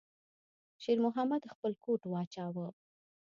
[0.83, 2.67] شېرمحمد خپل کوټ واچاوه.